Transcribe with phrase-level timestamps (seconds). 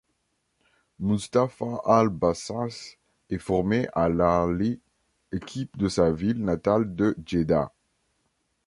[0.99, 2.97] Mustafa Al-Bassas
[3.29, 4.79] est formé à l'Al-Ahli,
[5.31, 7.71] équipe de sa ville natale de Djeddah.